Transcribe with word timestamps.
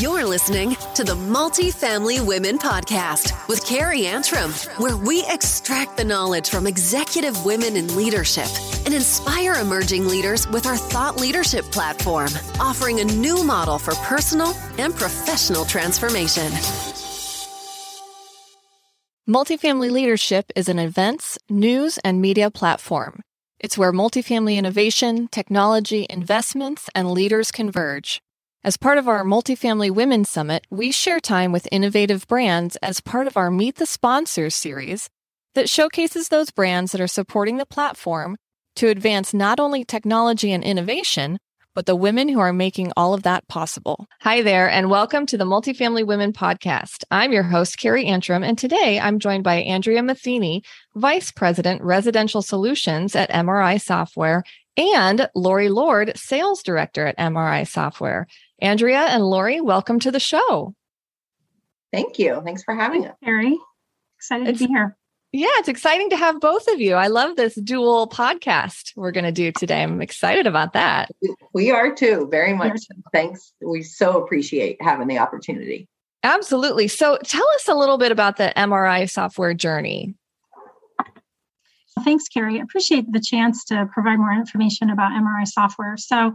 You're 0.00 0.24
listening 0.24 0.74
to 0.94 1.04
the 1.04 1.12
Multifamily 1.12 2.26
Women 2.26 2.56
Podcast 2.56 3.46
with 3.46 3.62
Carrie 3.66 4.06
Antrim, 4.06 4.50
where 4.78 4.96
we 4.96 5.22
extract 5.26 5.98
the 5.98 6.04
knowledge 6.04 6.48
from 6.48 6.66
executive 6.66 7.44
women 7.44 7.76
in 7.76 7.94
leadership 7.94 8.46
and 8.86 8.94
inspire 8.94 9.52
emerging 9.56 10.08
leaders 10.08 10.48
with 10.48 10.64
our 10.64 10.78
thought 10.78 11.20
leadership 11.20 11.66
platform, 11.66 12.30
offering 12.58 13.00
a 13.00 13.04
new 13.04 13.44
model 13.44 13.78
for 13.78 13.94
personal 13.96 14.54
and 14.78 14.96
professional 14.96 15.66
transformation. 15.66 16.50
Multifamily 19.28 19.90
Leadership 19.90 20.50
is 20.56 20.70
an 20.70 20.78
events, 20.78 21.36
news, 21.50 21.98
and 21.98 22.22
media 22.22 22.50
platform. 22.50 23.20
It's 23.60 23.76
where 23.76 23.92
multifamily 23.92 24.56
innovation, 24.56 25.28
technology, 25.28 26.06
investments, 26.08 26.88
and 26.94 27.10
leaders 27.10 27.50
converge. 27.50 28.22
As 28.64 28.76
part 28.76 28.96
of 28.96 29.08
our 29.08 29.24
Multifamily 29.24 29.90
Women's 29.90 30.30
Summit, 30.30 30.64
we 30.70 30.92
share 30.92 31.18
time 31.18 31.50
with 31.50 31.66
innovative 31.72 32.28
brands 32.28 32.76
as 32.76 33.00
part 33.00 33.26
of 33.26 33.36
our 33.36 33.50
Meet 33.50 33.74
the 33.74 33.86
Sponsors 33.86 34.54
series 34.54 35.10
that 35.56 35.68
showcases 35.68 36.28
those 36.28 36.52
brands 36.52 36.92
that 36.92 37.00
are 37.00 37.08
supporting 37.08 37.56
the 37.56 37.66
platform 37.66 38.36
to 38.76 38.86
advance 38.86 39.34
not 39.34 39.58
only 39.58 39.84
technology 39.84 40.52
and 40.52 40.62
innovation, 40.62 41.38
but 41.74 41.86
the 41.86 41.96
women 41.96 42.28
who 42.28 42.38
are 42.38 42.52
making 42.52 42.92
all 42.96 43.14
of 43.14 43.24
that 43.24 43.48
possible. 43.48 44.06
Hi 44.20 44.42
there, 44.42 44.70
and 44.70 44.88
welcome 44.88 45.26
to 45.26 45.36
the 45.36 45.44
Multifamily 45.44 46.06
Women 46.06 46.32
Podcast. 46.32 47.02
I'm 47.10 47.32
your 47.32 47.42
host, 47.42 47.78
Carrie 47.78 48.06
Antrim, 48.06 48.44
and 48.44 48.56
today 48.56 49.00
I'm 49.00 49.18
joined 49.18 49.42
by 49.42 49.56
Andrea 49.56 50.04
Matheny, 50.04 50.62
Vice 50.94 51.32
President, 51.32 51.82
Residential 51.82 52.42
Solutions 52.42 53.16
at 53.16 53.30
MRI 53.30 53.80
Software, 53.80 54.44
and 54.76 55.28
Lori 55.34 55.68
Lord, 55.68 56.12
Sales 56.16 56.62
Director 56.62 57.06
at 57.06 57.18
MRI 57.18 57.66
Software. 57.66 58.26
Andrea 58.62 59.00
and 59.00 59.24
Lori, 59.24 59.60
welcome 59.60 59.98
to 59.98 60.12
the 60.12 60.20
show. 60.20 60.72
Thank 61.92 62.20
you. 62.20 62.40
Thanks 62.44 62.62
for 62.62 62.76
having 62.76 63.04
us. 63.04 63.16
Carrie. 63.24 63.58
Excited 64.18 64.46
it's, 64.46 64.60
to 64.60 64.68
be 64.68 64.72
here. 64.72 64.96
Yeah, 65.32 65.48
it's 65.54 65.68
exciting 65.68 66.10
to 66.10 66.16
have 66.16 66.38
both 66.38 66.68
of 66.68 66.80
you. 66.80 66.94
I 66.94 67.08
love 67.08 67.34
this 67.34 67.56
dual 67.56 68.08
podcast 68.08 68.92
we're 68.94 69.10
going 69.10 69.24
to 69.24 69.32
do 69.32 69.50
today. 69.50 69.82
I'm 69.82 70.00
excited 70.00 70.46
about 70.46 70.74
that. 70.74 71.10
We 71.52 71.72
are 71.72 71.92
too, 71.92 72.28
very 72.30 72.52
much. 72.52 72.78
Thanks. 73.12 73.52
We 73.60 73.82
so 73.82 74.22
appreciate 74.22 74.80
having 74.80 75.08
the 75.08 75.18
opportunity. 75.18 75.88
Absolutely. 76.22 76.86
So 76.86 77.18
tell 77.24 77.48
us 77.56 77.66
a 77.66 77.74
little 77.74 77.98
bit 77.98 78.12
about 78.12 78.36
the 78.36 78.52
MRI 78.56 79.10
software 79.10 79.54
journey. 79.54 80.14
Thanks, 82.04 82.28
Carrie. 82.28 82.60
I 82.60 82.62
appreciate 82.62 83.10
the 83.10 83.20
chance 83.20 83.64
to 83.66 83.88
provide 83.92 84.18
more 84.18 84.32
information 84.32 84.88
about 84.88 85.10
MRI 85.12 85.46
software. 85.46 85.96
So, 85.96 86.34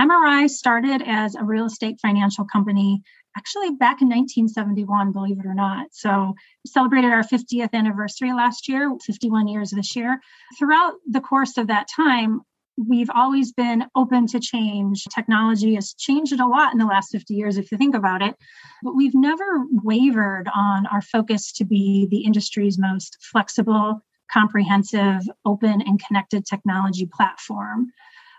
MRI 0.00 0.48
started 0.48 1.02
as 1.04 1.34
a 1.34 1.44
real 1.44 1.66
estate 1.66 1.98
financial 2.00 2.44
company 2.44 3.02
actually 3.36 3.70
back 3.70 4.02
in 4.02 4.08
1971, 4.08 5.12
believe 5.12 5.38
it 5.38 5.46
or 5.46 5.54
not. 5.54 5.86
So, 5.92 6.34
celebrated 6.66 7.12
our 7.12 7.22
50th 7.22 7.72
anniversary 7.72 8.32
last 8.32 8.68
year, 8.68 8.92
51 9.04 9.48
years 9.48 9.70
this 9.70 9.94
year. 9.94 10.20
Throughout 10.58 10.94
the 11.08 11.20
course 11.20 11.56
of 11.56 11.68
that 11.68 11.86
time, 11.94 12.40
we've 12.76 13.10
always 13.14 13.52
been 13.52 13.84
open 13.96 14.26
to 14.28 14.40
change. 14.40 15.04
Technology 15.14 15.74
has 15.74 15.94
changed 15.94 16.38
a 16.38 16.46
lot 16.46 16.72
in 16.72 16.78
the 16.78 16.86
last 16.86 17.10
50 17.10 17.34
years, 17.34 17.58
if 17.58 17.70
you 17.70 17.78
think 17.78 17.94
about 17.94 18.22
it, 18.22 18.34
but 18.82 18.94
we've 18.94 19.14
never 19.14 19.64
wavered 19.70 20.48
on 20.54 20.86
our 20.86 21.02
focus 21.02 21.52
to 21.52 21.64
be 21.64 22.06
the 22.10 22.24
industry's 22.24 22.78
most 22.78 23.18
flexible, 23.20 24.00
comprehensive, 24.30 25.22
open, 25.44 25.80
and 25.82 26.00
connected 26.04 26.46
technology 26.46 27.08
platform 27.12 27.88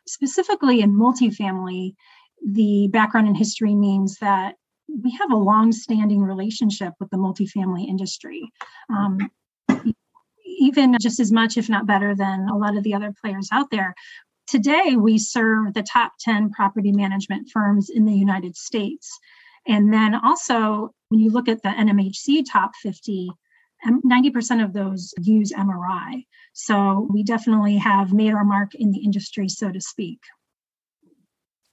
specifically 0.09 0.81
in 0.81 0.93
multifamily, 0.93 1.93
the 2.45 2.88
background 2.91 3.27
in 3.27 3.35
history 3.35 3.75
means 3.75 4.17
that 4.17 4.55
we 5.03 5.11
have 5.11 5.31
a 5.31 5.35
long-standing 5.35 6.21
relationship 6.21 6.93
with 6.99 7.09
the 7.11 7.17
multifamily 7.17 7.88
industry. 7.88 8.51
Um, 8.89 9.29
even 10.45 10.97
just 10.99 11.19
as 11.19 11.31
much, 11.31 11.57
if 11.57 11.69
not 11.69 11.85
better, 11.85 12.16
than 12.16 12.47
a 12.50 12.57
lot 12.57 12.75
of 12.75 12.84
the 12.84 12.94
other 12.94 13.13
players 13.22 13.50
out 13.51 13.69
there. 13.72 13.94
Today, 14.47 14.95
we 14.97 15.19
serve 15.19 15.73
the 15.73 15.84
top 15.84 16.13
10 16.19 16.51
property 16.51 16.91
management 16.91 17.50
firms 17.53 17.89
in 17.89 18.05
the 18.05 18.13
United 18.13 18.57
States. 18.57 19.19
And 19.67 19.94
then 19.94 20.16
also, 20.16 20.94
when 21.09 21.19
you 21.19 21.29
look 21.29 21.47
at 21.47 21.61
the 21.61 21.69
NMHC 21.69 22.44
top 22.51 22.72
50, 22.81 23.29
90% 23.85 24.63
of 24.63 24.73
those 24.73 25.13
use 25.19 25.51
MRI. 25.51 26.25
So 26.53 27.07
we 27.12 27.23
definitely 27.23 27.78
have 27.78 28.13
made 28.13 28.34
our 28.34 28.44
mark 28.44 28.75
in 28.75 28.91
the 28.91 29.00
industry, 29.00 29.47
so 29.50 29.72
to 29.72 29.79
speak. 29.81 30.19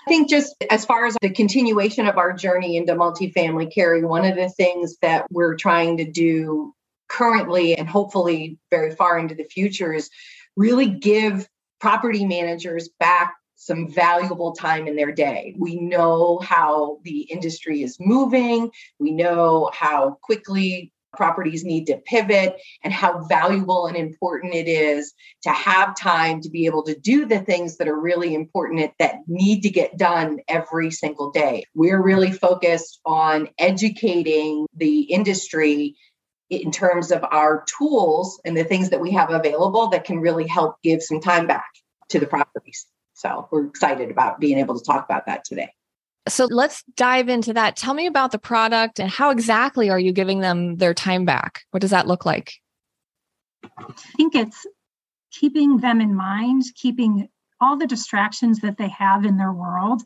I 0.06 0.08
think 0.08 0.30
just 0.30 0.54
as 0.70 0.84
far 0.84 1.06
as 1.06 1.16
the 1.20 1.30
continuation 1.30 2.06
of 2.06 2.16
our 2.16 2.32
journey 2.32 2.76
into 2.76 2.94
multifamily 2.94 3.74
Carrie, 3.74 4.04
one 4.04 4.24
of 4.24 4.36
the 4.36 4.48
things 4.48 4.96
that 5.02 5.26
we're 5.32 5.56
trying 5.56 5.96
to 5.96 6.04
do 6.04 6.72
currently 7.08 7.76
and 7.76 7.88
hopefully 7.88 8.58
very 8.70 8.94
far 8.94 9.18
into 9.18 9.34
the 9.34 9.44
future 9.44 9.92
is 9.92 10.08
really 10.56 10.88
give 10.88 11.48
property 11.80 12.24
managers 12.24 12.88
back 13.00 13.34
some 13.56 13.90
valuable 13.90 14.52
time 14.52 14.86
in 14.86 14.94
their 14.96 15.12
day. 15.12 15.54
We 15.58 15.76
know 15.76 16.38
how 16.38 16.98
the 17.02 17.22
industry 17.22 17.82
is 17.82 17.96
moving. 17.98 18.70
We 19.00 19.10
know 19.12 19.70
how 19.72 20.18
quickly 20.22 20.92
properties 21.16 21.64
need 21.64 21.86
to 21.86 21.96
pivot 21.96 22.56
and 22.84 22.92
how 22.92 23.24
valuable 23.24 23.86
and 23.86 23.96
important 23.96 24.54
it 24.54 24.68
is 24.68 25.12
to 25.42 25.50
have 25.50 25.96
time 25.96 26.40
to 26.42 26.50
be 26.50 26.66
able 26.66 26.82
to 26.84 26.98
do 26.98 27.26
the 27.26 27.40
things 27.40 27.78
that 27.78 27.88
are 27.88 28.00
really 28.00 28.34
important 28.34 28.92
that 28.98 29.16
need 29.26 29.62
to 29.62 29.70
get 29.70 29.96
done 29.96 30.38
every 30.48 30.90
single 30.90 31.30
day. 31.30 31.64
We're 31.74 32.02
really 32.02 32.32
focused 32.32 33.00
on 33.04 33.48
educating 33.58 34.66
the 34.76 35.00
industry 35.00 35.96
in 36.48 36.70
terms 36.70 37.10
of 37.10 37.24
our 37.24 37.64
tools 37.78 38.40
and 38.44 38.56
the 38.56 38.64
things 38.64 38.90
that 38.90 39.00
we 39.00 39.10
have 39.12 39.30
available 39.30 39.88
that 39.88 40.04
can 40.04 40.20
really 40.20 40.46
help 40.46 40.76
give 40.82 41.02
some 41.02 41.20
time 41.20 41.46
back 41.46 41.66
to 42.10 42.20
the 42.20 42.26
properties. 42.26 42.86
So 43.14 43.48
we're 43.50 43.66
excited 43.66 44.10
about 44.10 44.38
being 44.38 44.58
able 44.58 44.78
to 44.78 44.84
talk 44.84 45.04
about 45.04 45.26
that 45.26 45.44
today. 45.44 45.70
So 46.28 46.46
let's 46.50 46.82
dive 46.96 47.28
into 47.28 47.52
that. 47.54 47.76
Tell 47.76 47.94
me 47.94 48.06
about 48.06 48.32
the 48.32 48.38
product 48.38 48.98
and 48.98 49.10
how 49.10 49.30
exactly 49.30 49.90
are 49.90 49.98
you 49.98 50.12
giving 50.12 50.40
them 50.40 50.76
their 50.76 50.94
time 50.94 51.24
back? 51.24 51.62
What 51.70 51.80
does 51.80 51.90
that 51.90 52.06
look 52.06 52.26
like? 52.26 52.54
I 53.78 53.92
think 54.16 54.34
it's 54.34 54.66
keeping 55.30 55.78
them 55.78 56.00
in 56.00 56.14
mind, 56.14 56.62
keeping 56.74 57.28
all 57.60 57.76
the 57.76 57.86
distractions 57.86 58.60
that 58.60 58.76
they 58.76 58.88
have 58.88 59.24
in 59.24 59.36
their 59.36 59.52
world 59.52 60.02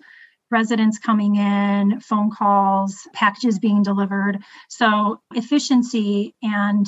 residents 0.51 0.99
coming 0.99 1.37
in, 1.37 2.01
phone 2.01 2.31
calls, 2.31 3.09
packages 3.13 3.59
being 3.59 3.83
delivered. 3.83 4.43
So, 4.69 5.21
efficiency 5.35 6.35
and 6.43 6.87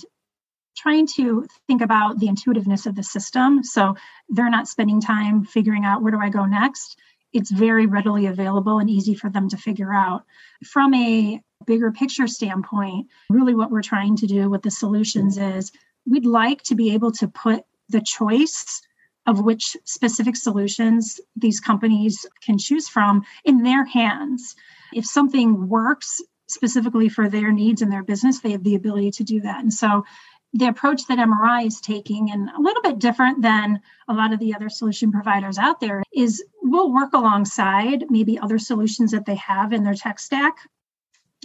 trying 0.77 1.07
to 1.07 1.47
think 1.67 1.83
about 1.83 2.19
the 2.19 2.29
intuitiveness 2.29 2.87
of 2.87 2.97
the 2.97 3.03
system. 3.03 3.63
So, 3.63 3.95
they're 4.29 4.51
not 4.51 4.69
spending 4.69 5.01
time 5.01 5.45
figuring 5.45 5.85
out 5.85 6.03
where 6.03 6.13
do 6.13 6.19
I 6.21 6.29
go 6.29 6.45
next 6.45 6.97
it's 7.33 7.51
very 7.51 7.87
readily 7.87 8.27
available 8.27 8.79
and 8.79 8.91
easy 8.91 9.15
for 9.15 9.31
them 9.31 9.49
to 9.49 9.57
figure 9.57 9.93
out. 9.93 10.25
From 10.65 10.95
a 10.95 11.41
bigger 11.67 11.93
picture 11.93 12.27
standpoint, 12.27 13.07
really 13.31 13.55
what 13.55 13.71
we're 13.71 13.83
trying 13.83 14.17
to 14.17 14.27
do 14.27 14.51
with 14.51 14.63
the 14.63 14.71
solutions 14.71 15.39
is 15.39 15.73
we'd 16.09 16.27
like 16.27 16.63
to 16.65 16.75
be 16.75 16.95
able 16.95 17.13
to 17.13 17.29
put 17.29 17.65
the 17.89 18.01
choice 18.01 18.83
of 19.27 19.41
which 19.41 19.77
specific 19.85 20.37
solutions 20.37 21.21
these 21.37 21.61
companies 21.61 22.27
can 22.45 22.59
choose 22.59 22.89
from 22.89 23.23
in 23.45 23.63
their 23.63 23.85
hands. 23.85 24.57
If 24.93 25.07
something 25.07 25.69
works 25.69 26.21
specifically 26.49 27.09
for 27.09 27.29
their 27.29 27.53
needs 27.53 27.83
and 27.83 27.93
their 27.93 28.03
business, 28.03 28.41
they 28.41 28.51
have 28.51 28.65
the 28.65 28.75
ability 28.75 29.13
to 29.13 29.25
do 29.25 29.41
that. 29.43 29.61
And 29.61 29.73
so 29.73 30.05
the 30.53 30.67
approach 30.67 31.07
that 31.07 31.19
MRI 31.19 31.67
is 31.67 31.81
taking, 31.81 32.31
and 32.31 32.51
a 32.51 32.61
little 32.61 32.83
bit 32.83 32.99
different 32.99 33.41
than 33.41 33.81
a 34.09 34.13
lot 34.13 34.35
of 34.35 34.39
the 34.39 34.55
other 34.55 34.69
solution 34.69 35.11
providers 35.11 35.57
out 35.57 35.81
there, 35.81 36.03
is 36.13 36.45
we'll 36.63 36.93
work 36.93 37.13
alongside 37.13 38.05
maybe 38.11 38.39
other 38.39 38.59
solutions 38.59 39.11
that 39.11 39.27
they 39.27 39.35
have 39.37 39.73
in 39.73 39.85
their 39.85 39.95
tech 39.95 40.19
stack. 40.19 40.57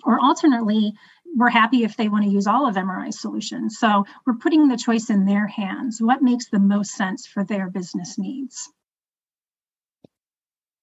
Or 0.03 0.19
alternately, 0.19 0.93
we're 1.35 1.49
happy 1.49 1.83
if 1.83 1.97
they 1.97 2.07
want 2.07 2.23
to 2.25 2.29
use 2.29 2.47
all 2.47 2.67
of 2.67 2.75
MRI 2.75 3.13
solutions. 3.13 3.77
So 3.79 4.05
we're 4.25 4.35
putting 4.35 4.67
the 4.67 4.77
choice 4.77 5.09
in 5.09 5.25
their 5.25 5.47
hands. 5.47 6.01
What 6.01 6.21
makes 6.21 6.49
the 6.49 6.59
most 6.59 6.91
sense 6.91 7.25
for 7.25 7.43
their 7.43 7.69
business 7.69 8.17
needs? 8.17 8.69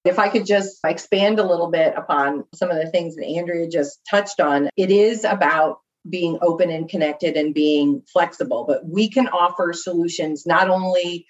If 0.05 0.19
I 0.19 0.29
could 0.29 0.45
just 0.45 0.81
expand 0.85 1.39
a 1.39 1.47
little 1.47 1.71
bit 1.71 1.95
upon 1.97 2.45
some 2.55 2.71
of 2.71 2.77
the 2.77 2.91
things 2.91 3.17
that 3.17 3.25
Andrea 3.25 3.69
just 3.69 4.01
touched 4.11 4.39
on, 4.39 4.69
it 4.77 4.91
is 4.91 5.25
about 5.25 5.79
being 6.11 6.39
open 6.43 6.71
and 6.71 6.89
connected 6.89 7.37
and 7.37 7.55
being 7.55 8.03
flexible. 8.13 8.65
But 8.69 8.87
we 8.87 9.09
can 9.09 9.29
offer 9.29 9.73
solutions 9.73 10.45
not 10.45 10.69
only 10.69 11.27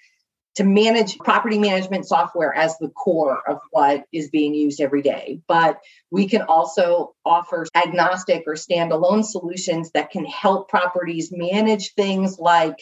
to 0.55 0.63
manage 0.63 1.17
property 1.17 1.59
management 1.59 2.07
software 2.07 2.53
as 2.53 2.77
the 2.77 2.89
core 2.89 3.41
of 3.47 3.59
what 3.71 4.05
is 4.11 4.29
being 4.29 4.53
used 4.53 4.79
every 4.79 5.01
day, 5.01 5.41
but 5.47 5.79
we 6.11 6.27
can 6.27 6.43
also 6.43 7.13
offer 7.25 7.65
agnostic 7.75 8.43
or 8.47 8.53
standalone 8.53 9.23
solutions 9.23 9.91
that 9.91 10.11
can 10.11 10.25
help 10.25 10.69
properties 10.69 11.31
manage 11.31 11.93
things 11.93 12.39
like 12.39 12.77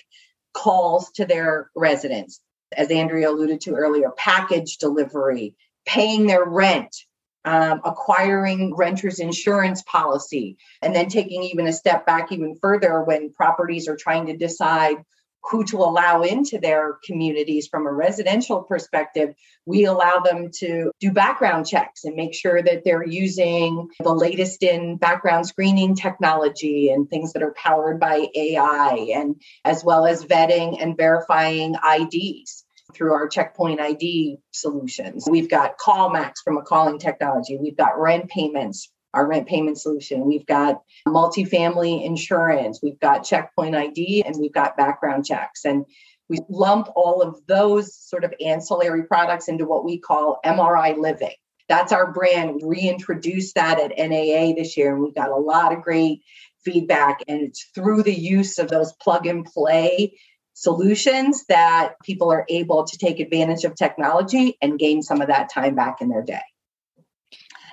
calls 0.54 1.12
to 1.12 1.26
their 1.26 1.72
residents, 1.76 2.40
as 2.78 2.92
Andrea 2.92 3.30
alluded 3.30 3.62
to 3.62 3.74
earlier, 3.74 4.12
package 4.16 4.78
delivery, 4.78 5.56
paying 5.86 6.28
their 6.28 6.46
rent, 6.46 6.96
um, 7.44 7.82
acquiring 7.84 8.76
renters 8.76 9.20
insurance 9.20 9.82
policy, 9.82 10.58
and 10.82 10.96
then 10.96 11.10
taking 11.10 11.42
even 11.44 11.68
a 11.68 11.74
step 11.74 12.06
back 12.06 12.32
even 12.32 12.56
further 12.62 13.02
when 13.04 13.34
properties 13.34 13.88
are 13.88 13.98
trying 13.98 14.28
to 14.28 14.38
decide 14.38 14.98
who 15.44 15.64
to 15.66 15.78
allow 15.78 16.22
into 16.22 16.58
their 16.58 16.98
communities 17.04 17.68
from 17.68 17.86
a 17.86 17.92
residential 17.92 18.64
perspective, 18.64 19.36
we 19.66 19.86
allow 19.86 20.20
them 20.20 20.50
to 20.52 20.92
do 21.00 21.12
background 21.12 21.68
checks 21.68 22.06
and 22.06 22.16
make 22.16 22.34
sure 22.34 22.62
that 22.62 22.84
they're 22.86 23.06
using 23.06 23.90
the 24.00 24.14
latest 24.14 24.64
in 24.64 24.98
background 24.98 25.46
screening 25.46 25.96
technology 25.96 26.90
and 26.90 27.10
things 27.10 27.34
that 27.34 27.44
are 27.44 27.54
powered 27.54 28.00
by 28.00 28.28
AI, 28.36 29.12
and 29.16 29.42
as 29.66 29.84
well 29.84 30.06
as 30.06 30.26
vetting 30.26 30.82
and 30.82 30.98
verifying 30.98 31.76
IDs 31.76 32.66
through 32.94 33.14
our 33.14 33.28
checkpoint 33.28 33.80
ID 33.80 34.38
solutions. 34.52 35.28
We've 35.30 35.50
got 35.50 35.78
CallMax 35.78 36.36
from 36.44 36.58
a 36.58 36.62
calling 36.62 37.00
technology. 37.00 37.58
We've 37.58 37.78
got 37.78 38.00
rent 38.00 38.30
payments 38.30 38.92
our 39.14 39.28
rent 39.28 39.48
payment 39.48 39.80
solution. 39.80 40.26
We've 40.26 40.46
got 40.46 40.82
multifamily 41.08 42.04
insurance, 42.04 42.80
we've 42.82 43.00
got 43.00 43.24
checkpoint 43.24 43.76
ID, 43.76 44.24
and 44.26 44.36
we've 44.40 44.54
got 44.54 44.78
background 44.78 45.26
checks. 45.26 45.66
And 45.66 45.86
we 46.30 46.40
lump 46.50 46.88
all 46.96 47.22
of 47.22 47.40
those 47.48 47.96
sort 47.96 48.24
of 48.24 48.34
ancillary 48.44 49.04
products 49.04 49.48
into 49.48 49.66
what 49.66 49.86
we 49.86 50.00
call 50.00 50.40
MRI 50.46 50.98
Living. 50.98 51.36
That's 51.70 51.92
our 51.92 52.12
brand. 52.12 52.56
We 52.56 52.64
reintroduced 52.64 53.56
that 53.56 53.80
at 53.80 53.98
NAA 53.98 54.54
this 54.56 54.76
year, 54.76 54.94
and 54.94 55.04
we've 55.04 55.16
got 55.16 55.30
a 55.30 55.36
lot 55.36 55.74
of 55.74 55.82
great 55.82 56.22
feedback. 56.64 57.24
And 57.28 57.42
it's 57.42 57.70
through 57.76 58.04
the 58.04 58.14
use 58.14 58.58
of 58.58 58.70
those 58.70 58.94
plug 58.94 59.28
and 59.28 59.46
play 59.46 60.18
solutions 60.54 61.46
that 61.50 61.94
people 62.04 62.32
are 62.32 62.46
able 62.48 62.86
to 62.86 62.98
take 62.98 63.20
advantage 63.20 63.64
of 63.64 63.76
technology 63.76 64.58
and 64.62 64.80
gain 64.80 65.02
some 65.02 65.22
of 65.22 65.28
that 65.28 65.52
time 65.52 65.76
back 65.76 66.02
in 66.02 66.10
their 66.10 66.22
day. 66.22 66.42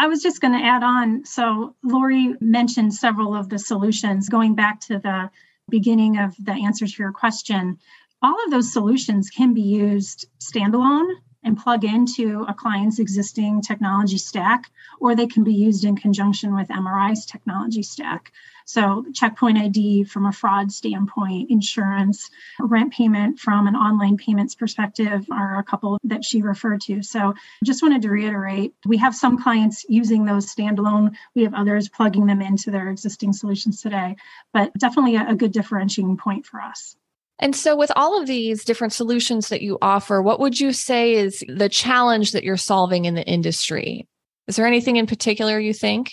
I 0.00 0.06
was 0.06 0.22
just 0.22 0.40
going 0.40 0.58
to 0.58 0.66
add 0.66 0.82
on. 0.82 1.26
So, 1.26 1.76
Lori 1.82 2.34
mentioned 2.40 2.94
several 2.94 3.34
of 3.34 3.50
the 3.50 3.58
solutions 3.58 4.30
going 4.30 4.54
back 4.54 4.80
to 4.86 4.98
the 4.98 5.30
beginning 5.68 6.18
of 6.18 6.34
the 6.42 6.52
answer 6.52 6.86
to 6.86 6.94
your 6.98 7.12
question. 7.12 7.76
All 8.22 8.36
of 8.46 8.50
those 8.50 8.72
solutions 8.72 9.28
can 9.28 9.52
be 9.52 9.60
used 9.60 10.26
standalone 10.38 11.10
and 11.42 11.58
plug 11.58 11.84
into 11.84 12.44
a 12.48 12.54
client's 12.54 12.98
existing 12.98 13.62
technology 13.62 14.18
stack, 14.18 14.70
or 15.00 15.14
they 15.14 15.26
can 15.26 15.44
be 15.44 15.54
used 15.54 15.84
in 15.84 15.96
conjunction 15.96 16.54
with 16.54 16.68
MRI's 16.68 17.24
technology 17.26 17.82
stack. 17.82 18.32
So, 18.66 19.04
checkpoint 19.12 19.58
ID 19.58 20.04
from 20.04 20.26
a 20.26 20.32
fraud 20.32 20.70
standpoint, 20.70 21.50
insurance, 21.50 22.30
rent 22.60 22.92
payment 22.92 23.40
from 23.40 23.66
an 23.66 23.74
online 23.74 24.16
payments 24.16 24.54
perspective 24.54 25.26
are 25.32 25.58
a 25.58 25.64
couple 25.64 25.98
that 26.04 26.24
she 26.24 26.42
referred 26.42 26.80
to. 26.82 27.02
So, 27.02 27.34
just 27.64 27.82
wanted 27.82 28.02
to 28.02 28.10
reiterate 28.10 28.74
we 28.86 28.98
have 28.98 29.16
some 29.16 29.42
clients 29.42 29.84
using 29.88 30.24
those 30.24 30.54
standalone, 30.54 31.16
we 31.34 31.42
have 31.42 31.54
others 31.54 31.88
plugging 31.88 32.26
them 32.26 32.40
into 32.40 32.70
their 32.70 32.90
existing 32.90 33.32
solutions 33.32 33.82
today, 33.82 34.14
but 34.52 34.72
definitely 34.74 35.16
a, 35.16 35.34
good 35.34 35.52
differentiating 35.52 36.18
point 36.18 36.46
for 36.46 36.60
us. 36.60 36.94
And 37.40 37.56
so, 37.56 37.74
with 37.74 37.90
all 37.96 38.20
of 38.20 38.26
these 38.26 38.64
different 38.64 38.92
solutions 38.92 39.48
that 39.48 39.62
you 39.62 39.78
offer, 39.80 40.20
what 40.20 40.40
would 40.40 40.60
you 40.60 40.72
say 40.72 41.14
is 41.14 41.42
the 41.48 41.70
challenge 41.70 42.32
that 42.32 42.44
you're 42.44 42.58
solving 42.58 43.06
in 43.06 43.14
the 43.14 43.26
industry? 43.26 44.06
Is 44.46 44.56
there 44.56 44.66
anything 44.66 44.96
in 44.96 45.06
particular 45.06 45.58
you 45.58 45.72
think? 45.72 46.12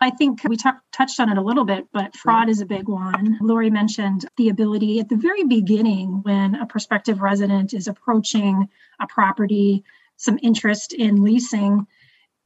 I 0.00 0.10
think 0.10 0.40
we 0.44 0.56
t- 0.56 0.70
touched 0.92 1.18
on 1.18 1.30
it 1.30 1.38
a 1.38 1.42
little 1.42 1.64
bit, 1.64 1.86
but 1.92 2.14
fraud 2.14 2.48
is 2.48 2.60
a 2.60 2.66
big 2.66 2.88
one. 2.88 3.38
Lori 3.40 3.70
mentioned 3.70 4.26
the 4.36 4.48
ability 4.48 5.00
at 5.00 5.08
the 5.08 5.16
very 5.16 5.44
beginning 5.44 6.20
when 6.22 6.54
a 6.54 6.66
prospective 6.66 7.20
resident 7.20 7.74
is 7.74 7.88
approaching 7.88 8.68
a 9.00 9.06
property, 9.06 9.82
some 10.16 10.38
interest 10.42 10.92
in 10.92 11.22
leasing. 11.24 11.86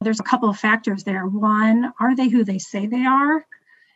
There's 0.01 0.19
a 0.19 0.23
couple 0.23 0.49
of 0.49 0.57
factors 0.57 1.03
there. 1.03 1.27
One, 1.27 1.93
are 1.99 2.15
they 2.15 2.29
who 2.29 2.43
they 2.43 2.59
say 2.59 2.87
they 2.87 3.05
are? 3.05 3.45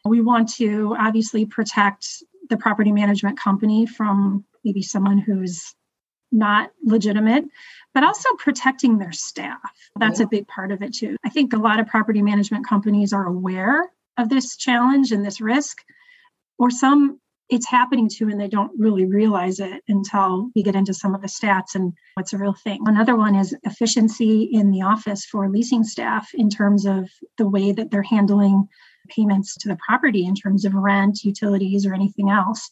We 0.05 0.21
want 0.21 0.53
to 0.55 0.95
obviously 0.97 1.45
protect 1.45 2.23
the 2.49 2.57
property 2.57 2.91
management 2.91 3.39
company 3.39 3.85
from 3.85 4.45
maybe 4.63 4.81
someone 4.81 5.17
who's 5.17 5.73
not 6.31 6.71
legitimate, 6.83 7.45
but 7.93 8.03
also 8.03 8.29
protecting 8.37 8.97
their 8.97 9.11
staff. 9.11 9.59
That's 9.99 10.19
yeah. 10.19 10.25
a 10.25 10.29
big 10.29 10.47
part 10.47 10.71
of 10.71 10.81
it 10.81 10.93
too. 10.93 11.15
I 11.25 11.29
think 11.29 11.53
a 11.53 11.57
lot 11.57 11.79
of 11.79 11.87
property 11.87 12.21
management 12.21 12.67
companies 12.67 13.13
are 13.13 13.25
aware 13.25 13.89
of 14.17 14.29
this 14.29 14.57
challenge 14.57 15.11
and 15.11 15.25
this 15.25 15.39
risk, 15.39 15.77
or 16.57 16.69
some 16.69 17.19
it's 17.49 17.67
happening 17.67 18.09
to 18.09 18.27
and 18.27 18.39
they 18.39 18.47
don't 18.47 18.71
really 18.77 19.05
realize 19.05 19.59
it 19.59 19.81
until 19.87 20.49
we 20.55 20.63
get 20.63 20.75
into 20.75 20.93
some 20.93 21.15
of 21.15 21.21
the 21.21 21.27
stats 21.27 21.75
and 21.75 21.93
what's 22.15 22.33
a 22.33 22.37
real 22.37 22.53
thing. 22.53 22.81
Another 22.85 23.15
one 23.15 23.35
is 23.35 23.55
efficiency 23.63 24.49
in 24.51 24.71
the 24.71 24.81
office 24.81 25.25
for 25.25 25.49
leasing 25.49 25.83
staff 25.83 26.29
in 26.33 26.49
terms 26.49 26.85
of 26.85 27.09
the 27.37 27.47
way 27.47 27.71
that 27.71 27.89
they're 27.89 28.03
handling 28.03 28.67
payments 29.07 29.55
to 29.57 29.69
the 29.69 29.77
property 29.85 30.25
in 30.25 30.35
terms 30.35 30.65
of 30.65 30.73
rent, 30.73 31.23
utilities, 31.23 31.85
or 31.85 31.93
anything 31.93 32.29
else 32.29 32.69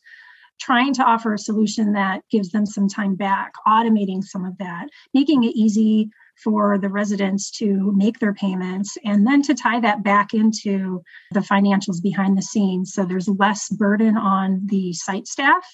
trying 0.60 0.94
to 0.94 1.04
offer 1.04 1.34
a 1.34 1.40
solution 1.40 1.94
that 1.94 2.22
gives 2.32 2.52
them 2.52 2.66
some 2.66 2.88
time 2.88 3.16
back, 3.16 3.54
automating 3.68 4.24
some 4.24 4.46
of 4.46 4.58
that, 4.58 4.88
making 5.14 5.44
it 5.44 5.56
easy 5.56 6.10
for 6.44 6.78
the 6.78 6.90
residents 6.90 7.50
to 7.50 7.94
make 7.96 8.20
their 8.20 8.34
payments 8.34 8.98
and 9.06 9.26
then 9.26 9.42
to 9.42 9.54
tie 9.54 9.80
that 9.80 10.04
back 10.04 10.34
into 10.34 11.02
the 11.32 11.40
financials 11.40 12.02
behind 12.02 12.38
the 12.38 12.42
scenes. 12.42 12.94
So 12.94 13.06
there's 13.06 13.28
less 13.28 13.70
burden 13.70 14.18
on 14.18 14.62
the 14.66 14.94
site 14.94 15.28
staff 15.28 15.66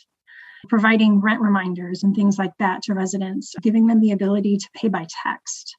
providing 0.70 1.20
rent 1.20 1.42
reminders 1.42 2.04
and 2.04 2.16
things 2.16 2.38
like 2.38 2.52
that 2.60 2.84
to 2.84 2.94
residents 2.94 3.56
giving 3.64 3.88
them 3.88 4.00
the 4.00 4.12
ability 4.12 4.58
to 4.58 4.70
pay 4.76 4.88
by 4.90 5.08
text 5.24 5.76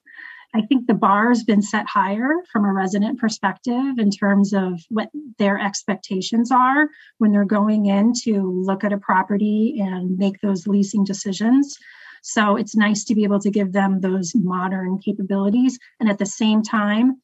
I 0.55 0.63
think 0.63 0.87
the 0.87 0.95
bar 0.95 1.29
has 1.29 1.45
been 1.45 1.63
set 1.63 1.87
higher 1.89 2.35
from 2.53 2.65
a 2.65 2.73
resident 2.73 3.19
perspective 3.19 3.99
in 3.99 4.11
terms 4.11 4.53
of 4.53 4.81
what 4.91 5.09
their 5.39 5.59
expectations 5.59 6.51
are 6.51 6.89
when 7.19 7.33
they're 7.33 7.45
going 7.45 7.87
in 7.87 8.13
to 8.25 8.63
look 8.65 8.85
at 8.85 8.93
a 8.93 8.99
property 8.99 9.79
and 9.81 10.19
make 10.19 10.41
those 10.41 10.67
leasing 10.67 11.05
decisions. 11.05 11.79
So 12.23 12.57
it's 12.57 12.77
nice 12.77 13.05
to 13.05 13.15
be 13.15 13.25
able 13.25 13.41
to 13.41 13.51
give 13.51 13.73
them 13.73 14.01
those 14.01 14.33
modern 14.35 14.99
capabilities. 14.99 15.79
And 15.99 16.09
at 16.09 16.19
the 16.19 16.27
same 16.27 16.63
time, 16.63 17.21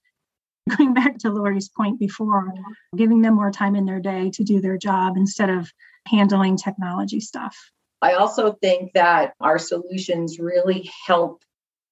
going 0.76 0.94
back 0.94 1.18
to 1.18 1.30
Lori's 1.30 1.68
point 1.68 1.98
before, 1.98 2.52
giving 2.96 3.22
them 3.22 3.34
more 3.34 3.50
time 3.50 3.74
in 3.74 3.84
their 3.84 4.00
day 4.00 4.30
to 4.34 4.44
do 4.44 4.60
their 4.60 4.76
job 4.76 5.16
instead 5.16 5.50
of 5.50 5.70
handling 6.06 6.56
technology 6.56 7.20
stuff. 7.20 7.56
I 8.00 8.14
also 8.14 8.52
think 8.52 8.92
that 8.94 9.34
our 9.40 9.58
solutions 9.58 10.38
really 10.38 10.90
help 11.06 11.42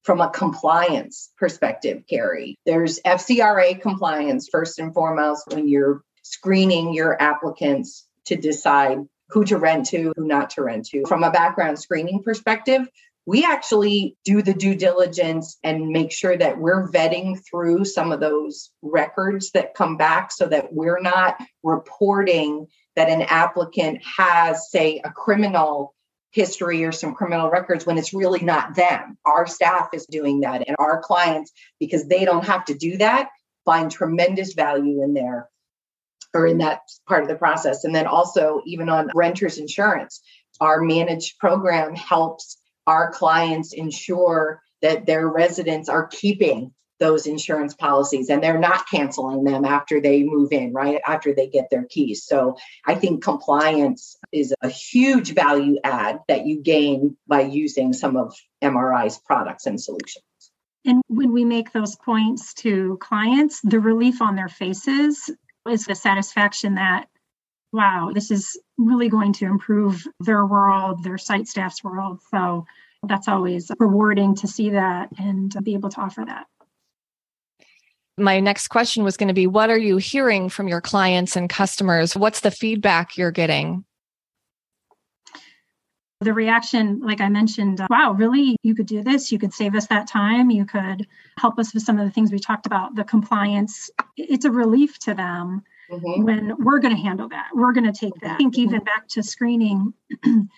from 0.06 0.20
a 0.20 0.30
compliance 0.30 1.32
perspective, 1.36 2.04
Carrie. 2.08 2.56
There's 2.64 3.00
FCRA 3.00 3.82
compliance, 3.82 4.48
first 4.48 4.78
and 4.78 4.94
foremost, 4.94 5.48
when 5.48 5.66
you're 5.66 6.02
screening 6.22 6.94
your 6.94 7.20
applicants 7.20 8.06
to 8.26 8.36
decide 8.36 8.98
who 9.30 9.44
to 9.44 9.58
rent 9.58 9.86
to, 9.86 10.12
who 10.16 10.24
not 10.24 10.50
to 10.50 10.62
rent 10.62 10.86
to. 10.86 11.04
From 11.06 11.24
a 11.24 11.32
background 11.32 11.80
screening 11.80 12.22
perspective, 12.22 12.88
we 13.26 13.44
actually 13.44 14.16
do 14.24 14.42
the 14.42 14.54
due 14.54 14.76
diligence 14.76 15.58
and 15.64 15.88
make 15.88 16.12
sure 16.12 16.36
that 16.36 16.58
we're 16.58 16.88
vetting 16.88 17.40
through 17.50 17.84
some 17.84 18.12
of 18.12 18.20
those 18.20 18.70
records 18.82 19.50
that 19.50 19.74
come 19.74 19.96
back 19.96 20.30
so 20.30 20.46
that 20.46 20.72
we're 20.72 21.00
not 21.00 21.36
reporting 21.64 22.68
that 22.94 23.08
an 23.08 23.22
applicant 23.22 24.00
has, 24.04 24.70
say, 24.70 25.00
a 25.04 25.10
criminal 25.10 25.95
history 26.36 26.84
or 26.84 26.92
some 26.92 27.14
criminal 27.14 27.48
records 27.48 27.86
when 27.86 27.96
it's 27.96 28.12
really 28.12 28.44
not 28.44 28.76
them. 28.76 29.16
Our 29.24 29.46
staff 29.46 29.88
is 29.94 30.04
doing 30.04 30.40
that, 30.40 30.68
and 30.68 30.76
our 30.78 31.00
clients, 31.00 31.50
because 31.80 32.06
they 32.06 32.26
don't 32.26 32.44
have 32.44 32.66
to 32.66 32.74
do 32.74 32.98
that, 32.98 33.30
find 33.64 33.90
tremendous 33.90 34.52
value 34.52 35.02
in 35.02 35.14
there 35.14 35.48
or 36.34 36.46
in 36.46 36.58
that 36.58 36.82
part 37.08 37.22
of 37.22 37.28
the 37.28 37.36
process. 37.36 37.84
And 37.84 37.94
then 37.94 38.06
also, 38.06 38.60
even 38.66 38.90
on 38.90 39.10
renters 39.14 39.56
insurance, 39.56 40.20
our 40.60 40.82
managed 40.82 41.38
program 41.38 41.94
helps 41.94 42.58
our 42.86 43.10
clients 43.10 43.72
ensure 43.72 44.60
that 44.82 45.06
their 45.06 45.26
residents 45.26 45.88
are 45.88 46.06
keeping 46.06 46.74
those 46.98 47.26
insurance 47.26 47.74
policies 47.74 48.30
and 48.30 48.42
they're 48.42 48.58
not 48.58 48.88
canceling 48.88 49.44
them 49.44 49.64
after 49.64 50.00
they 50.00 50.22
move 50.22 50.52
in, 50.52 50.72
right? 50.72 51.00
After 51.06 51.34
they 51.34 51.46
get 51.46 51.68
their 51.70 51.84
keys. 51.84 52.24
So 52.24 52.56
I 52.84 52.94
think 52.94 53.22
compliance 53.22 54.16
is 54.32 54.54
a 54.62 54.68
huge 54.68 55.34
value 55.34 55.78
add 55.84 56.20
that 56.28 56.46
you 56.46 56.62
gain 56.62 57.16
by 57.26 57.42
using 57.42 57.92
some 57.92 58.16
of 58.16 58.34
MRI's 58.62 59.18
products 59.18 59.66
and 59.66 59.80
solutions. 59.80 60.24
And 60.84 61.02
when 61.08 61.32
we 61.32 61.44
make 61.44 61.72
those 61.72 61.96
points 61.96 62.54
to 62.54 62.96
clients, 63.00 63.60
the 63.62 63.80
relief 63.80 64.22
on 64.22 64.36
their 64.36 64.48
faces 64.48 65.30
is 65.68 65.84
the 65.84 65.96
satisfaction 65.96 66.76
that, 66.76 67.08
wow, 67.72 68.12
this 68.14 68.30
is 68.30 68.58
really 68.78 69.08
going 69.08 69.32
to 69.34 69.46
improve 69.46 70.06
their 70.20 70.46
world, 70.46 71.02
their 71.02 71.18
site 71.18 71.48
staff's 71.48 71.82
world. 71.82 72.20
So 72.30 72.66
that's 73.02 73.28
always 73.28 73.70
rewarding 73.78 74.36
to 74.36 74.46
see 74.46 74.70
that 74.70 75.10
and 75.18 75.52
be 75.62 75.74
able 75.74 75.90
to 75.90 76.00
offer 76.00 76.24
that 76.24 76.46
my 78.18 78.40
next 78.40 78.68
question 78.68 79.04
was 79.04 79.16
going 79.16 79.28
to 79.28 79.34
be 79.34 79.46
what 79.46 79.70
are 79.70 79.78
you 79.78 79.98
hearing 79.98 80.48
from 80.48 80.68
your 80.68 80.80
clients 80.80 81.36
and 81.36 81.48
customers? 81.48 82.16
What's 82.16 82.40
the 82.40 82.50
feedback 82.50 83.16
you're 83.16 83.30
getting? 83.30 83.84
the 86.20 86.32
reaction, 86.32 87.00
like 87.00 87.20
I 87.20 87.28
mentioned, 87.28 87.80
uh, 87.80 87.86
wow, 87.90 88.12
really? 88.12 88.56
You 88.62 88.74
could 88.74 88.86
do 88.86 89.02
this. 89.02 89.30
You 89.30 89.38
could 89.38 89.52
save 89.52 89.74
us 89.74 89.86
that 89.88 90.08
time. 90.08 90.50
You 90.50 90.64
could 90.64 91.06
help 91.38 91.58
us 91.58 91.74
with 91.74 91.82
some 91.82 91.98
of 91.98 92.06
the 92.06 92.10
things 92.10 92.32
we 92.32 92.38
talked 92.38 92.66
about, 92.66 92.94
the 92.94 93.04
compliance. 93.04 93.90
It's 94.16 94.46
a 94.46 94.50
relief 94.50 94.98
to 95.00 95.14
them 95.14 95.62
mm-hmm. 95.90 96.22
when 96.22 96.56
we're 96.58 96.78
going 96.78 96.96
to 96.96 97.02
handle 97.02 97.28
that. 97.28 97.48
We're 97.54 97.72
going 97.72 97.92
to 97.92 97.98
take 97.98 98.14
that. 98.22 98.32
I 98.32 98.36
think 98.38 98.56
even 98.56 98.82
back 98.82 99.08
to 99.08 99.22
screening, 99.22 99.92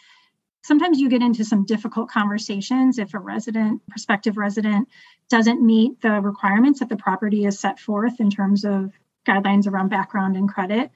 sometimes 0.68 1.00
you 1.00 1.08
get 1.08 1.22
into 1.22 1.44
some 1.46 1.64
difficult 1.64 2.10
conversations 2.10 2.98
if 2.98 3.14
a 3.14 3.18
resident, 3.18 3.80
prospective 3.88 4.37
resident, 4.37 4.87
doesn't 5.30 5.64
meet 5.64 5.98
the 6.02 6.20
requirements 6.20 6.80
that 6.80 6.90
the 6.90 6.96
property 6.96 7.46
is 7.46 7.58
set 7.58 7.80
forth 7.80 8.20
in 8.20 8.28
terms 8.28 8.66
of 8.66 8.92
guidelines 9.26 9.66
around 9.66 9.88
background 9.88 10.37
and 10.37 10.46
credit 10.48 10.90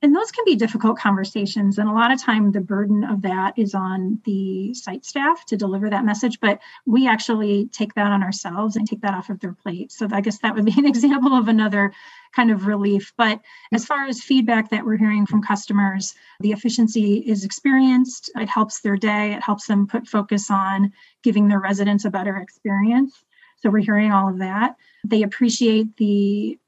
and 0.00 0.14
those 0.14 0.30
can 0.30 0.44
be 0.44 0.54
difficult 0.54 0.98
conversations 0.98 1.78
and 1.78 1.88
a 1.88 1.92
lot 1.92 2.12
of 2.12 2.22
time 2.22 2.52
the 2.52 2.60
burden 2.60 3.04
of 3.04 3.22
that 3.22 3.54
is 3.56 3.74
on 3.74 4.20
the 4.24 4.72
site 4.74 5.04
staff 5.04 5.44
to 5.46 5.56
deliver 5.56 5.90
that 5.90 6.04
message 6.04 6.38
but 6.40 6.60
we 6.86 7.08
actually 7.08 7.66
take 7.66 7.94
that 7.94 8.12
on 8.12 8.22
ourselves 8.22 8.76
and 8.76 8.86
take 8.86 9.00
that 9.00 9.14
off 9.14 9.30
of 9.30 9.40
their 9.40 9.52
plate. 9.52 9.90
So 9.90 10.08
i 10.12 10.20
guess 10.20 10.38
that 10.38 10.54
would 10.54 10.64
be 10.64 10.74
an 10.76 10.86
example 10.94 11.34
of 11.34 11.48
another 11.48 11.92
kind 12.34 12.50
of 12.50 12.66
relief. 12.66 13.12
But 13.16 13.40
as 13.72 13.86
far 13.86 14.06
as 14.06 14.20
feedback 14.20 14.70
that 14.70 14.84
we're 14.84 14.98
hearing 14.98 15.26
from 15.26 15.42
customers 15.42 16.14
the 16.40 16.52
efficiency 16.52 17.18
is 17.18 17.44
experienced. 17.44 18.30
It 18.36 18.48
helps 18.48 18.80
their 18.80 18.96
day. 18.96 19.32
It 19.32 19.42
helps 19.42 19.66
them 19.66 19.86
put 19.86 20.06
focus 20.06 20.50
on 20.50 20.92
giving 21.22 21.48
their 21.48 21.60
residents 21.60 22.04
a 22.04 22.10
better 22.10 22.36
experience. 22.36 23.24
So 23.56 23.70
we're 23.70 23.78
hearing 23.78 24.12
all 24.12 24.28
of 24.28 24.38
that. 24.38 24.76
They 25.04 25.22
appreciate 25.22 25.96
the 25.96 26.58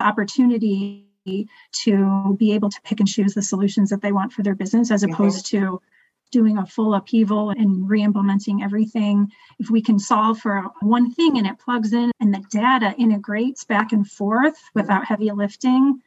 opportunity 0.00 1.09
to 1.26 2.36
be 2.38 2.52
able 2.52 2.70
to 2.70 2.80
pick 2.82 3.00
and 3.00 3.08
choose 3.08 3.34
the 3.34 3.42
solutions 3.42 3.90
that 3.90 4.02
they 4.02 4.12
want 4.12 4.32
for 4.32 4.42
their 4.42 4.54
business 4.54 4.90
as 4.90 5.02
mm-hmm. 5.02 5.12
opposed 5.12 5.46
mm-hmm. 5.46 5.66
to 5.66 5.82
doing 6.30 6.58
a 6.58 6.66
full 6.66 6.94
upheaval 6.94 7.50
and 7.50 7.88
re-implementing 7.88 8.62
everything 8.62 9.30
if 9.58 9.68
we 9.70 9.82
can 9.82 9.98
solve 9.98 10.38
for 10.38 10.64
one 10.80 11.12
thing 11.12 11.36
and 11.38 11.46
it 11.46 11.58
plugs 11.58 11.92
in 11.92 12.10
and 12.20 12.32
the 12.32 12.44
data 12.50 12.94
integrates 12.98 13.64
back 13.64 13.92
and 13.92 14.08
forth 14.08 14.56
without 14.74 15.04
heavy 15.04 15.30
lifting 15.32 16.00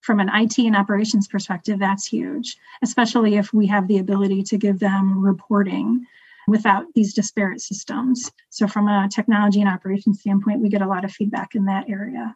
from 0.00 0.20
an 0.20 0.28
IT 0.32 0.58
and 0.58 0.76
operations 0.76 1.28
perspective 1.28 1.78
that's 1.78 2.06
huge 2.06 2.56
especially 2.82 3.36
if 3.36 3.52
we 3.52 3.66
have 3.66 3.86
the 3.88 3.98
ability 3.98 4.42
to 4.42 4.58
give 4.58 4.78
them 4.78 5.24
reporting 5.24 6.04
without 6.48 6.86
these 6.94 7.14
disparate 7.14 7.60
systems 7.60 8.32
so 8.50 8.66
from 8.66 8.88
a 8.88 9.08
technology 9.08 9.60
and 9.60 9.70
operations 9.70 10.20
standpoint 10.20 10.60
we 10.60 10.68
get 10.68 10.82
a 10.82 10.88
lot 10.88 11.04
of 11.04 11.12
feedback 11.12 11.54
in 11.54 11.66
that 11.66 11.88
area 11.88 12.34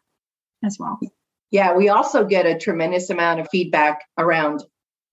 as 0.63 0.77
well 0.79 0.97
yeah, 1.53 1.75
we 1.75 1.87
also 1.89 2.25
get 2.25 2.47
a 2.47 2.57
tremendous 2.57 3.11
amount 3.11 3.39
of 3.39 3.47
feedback 3.51 4.03
around 4.17 4.63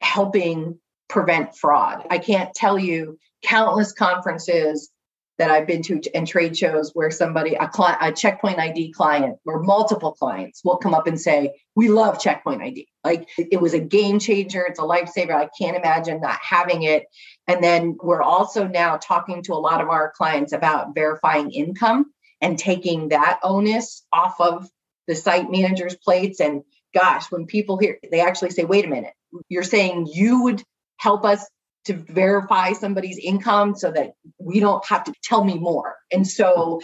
helping 0.01 0.79
prevent 1.07 1.55
fraud. 1.55 2.07
I 2.09 2.17
can't 2.17 2.55
tell 2.55 2.79
you 2.79 3.19
countless 3.45 3.93
conferences 3.93 4.91
that 5.37 5.51
I've 5.51 5.67
been 5.67 5.83
to 5.83 6.01
and 6.15 6.27
trade 6.27 6.57
shows 6.57 6.93
where 6.95 7.11
somebody, 7.11 7.57
a 7.57 7.69
client, 7.69 7.99
a 8.01 8.11
checkpoint 8.11 8.59
ID 8.59 8.93
client, 8.93 9.37
or 9.45 9.63
multiple 9.63 10.13
clients 10.13 10.63
will 10.65 10.79
come 10.79 10.95
up 10.95 11.07
and 11.07 11.21
say, 11.21 11.53
We 11.77 11.89
love 11.89 12.19
checkpoint 12.19 12.63
ID. 12.63 12.89
Like 13.05 13.29
it 13.37 13.61
was 13.61 13.75
a 13.75 13.79
game 13.79 14.19
changer. 14.19 14.65
It's 14.65 14.79
a 14.81 14.83
lifesaver. 14.83 15.35
I 15.35 15.51
can't 15.61 15.77
imagine 15.77 16.23
not 16.23 16.39
having 16.41 16.85
it. 16.85 17.05
And 17.49 17.63
then 17.63 17.99
we're 18.03 18.23
also 18.23 18.67
now 18.67 18.97
talking 18.97 19.43
to 19.43 19.53
a 19.53 19.61
lot 19.61 19.83
of 19.83 19.91
our 19.91 20.11
clients 20.17 20.55
about 20.55 20.95
verifying 20.95 21.51
income 21.51 22.07
and 22.41 22.59
taking 22.59 23.09
that 23.09 23.41
onus 23.43 24.07
off 24.11 24.41
of 24.41 24.67
the 25.11 25.17
site 25.17 25.51
managers' 25.51 25.97
plates. 25.97 26.41
And 26.41 26.63
gosh, 26.95 27.31
when 27.31 27.47
people 27.47 27.79
hear, 27.79 27.99
they 28.13 28.21
actually 28.21 28.51
say, 28.51 28.63
wait 28.65 28.85
a 28.85 28.89
minute, 28.89 29.13
you're 29.49 29.65
saying 29.65 30.09
you 30.13 30.45
would 30.45 30.63
help 30.99 31.25
us 31.25 31.45
to 31.87 31.95
verify 31.95 32.73
somebody's 32.75 33.19
income 33.19 33.75
so 33.75 33.91
that 33.91 34.13
we 34.39 34.61
don't 34.61 34.85
have 34.87 35.03
to 35.03 35.13
tell 35.25 35.43
me 35.43 35.59
more. 35.59 35.97
And 36.13 36.25
so 36.25 36.81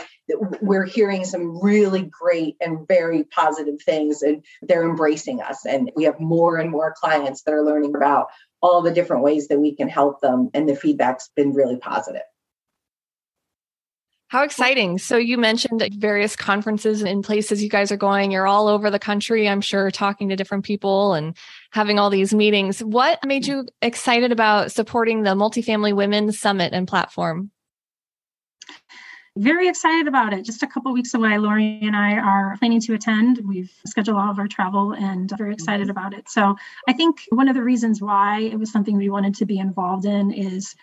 we're 0.60 0.86
hearing 0.86 1.24
some 1.24 1.62
really 1.62 2.02
great 2.02 2.56
and 2.60 2.88
very 2.88 3.22
positive 3.22 3.80
things, 3.80 4.22
and 4.22 4.44
they're 4.62 4.88
embracing 4.88 5.40
us. 5.40 5.64
And 5.64 5.92
we 5.94 6.04
have 6.04 6.18
more 6.18 6.56
and 6.56 6.70
more 6.70 6.94
clients 6.98 7.42
that 7.42 7.54
are 7.54 7.62
learning 7.62 7.94
about 7.94 8.26
all 8.60 8.82
the 8.82 8.92
different 8.92 9.22
ways 9.22 9.46
that 9.48 9.60
we 9.60 9.76
can 9.76 9.88
help 9.88 10.20
them. 10.20 10.50
And 10.52 10.68
the 10.68 10.74
feedback's 10.74 11.30
been 11.36 11.52
really 11.52 11.76
positive. 11.76 12.22
How 14.28 14.42
exciting. 14.42 14.98
So 14.98 15.16
you 15.16 15.38
mentioned 15.38 15.88
various 15.98 16.34
conferences 16.34 17.02
and 17.02 17.22
places 17.22 17.62
you 17.62 17.70
guys 17.70 17.92
are 17.92 17.96
going. 17.96 18.32
You're 18.32 18.48
all 18.48 18.66
over 18.66 18.90
the 18.90 18.98
country, 18.98 19.48
I'm 19.48 19.60
sure, 19.60 19.88
talking 19.92 20.28
to 20.30 20.36
different 20.36 20.64
people 20.64 21.14
and 21.14 21.36
having 21.70 22.00
all 22.00 22.10
these 22.10 22.34
meetings. 22.34 22.82
What 22.82 23.24
made 23.24 23.46
you 23.46 23.68
excited 23.82 24.32
about 24.32 24.72
supporting 24.72 25.22
the 25.22 25.36
Multifamily 25.36 25.94
Women 25.94 26.32
Summit 26.32 26.72
and 26.72 26.88
platform? 26.88 27.52
Very 29.38 29.68
excited 29.68 30.08
about 30.08 30.32
it. 30.32 30.44
Just 30.44 30.62
a 30.62 30.66
couple 30.66 30.92
weeks 30.92 31.14
away, 31.14 31.38
Lori 31.38 31.78
and 31.82 31.94
I 31.94 32.14
are 32.14 32.56
planning 32.58 32.80
to 32.80 32.94
attend. 32.94 33.42
We've 33.46 33.70
scheduled 33.86 34.16
all 34.16 34.30
of 34.30 34.38
our 34.40 34.48
travel 34.48 34.92
and 34.92 35.30
very 35.36 35.52
excited 35.52 35.88
about 35.88 36.14
it. 36.14 36.28
So 36.28 36.56
I 36.88 36.94
think 36.94 37.20
one 37.28 37.46
of 37.48 37.54
the 37.54 37.62
reasons 37.62 38.00
why 38.00 38.40
it 38.40 38.58
was 38.58 38.72
something 38.72 38.96
we 38.96 39.10
wanted 39.10 39.36
to 39.36 39.46
be 39.46 39.58
involved 39.58 40.06
in 40.06 40.32
is 40.32 40.74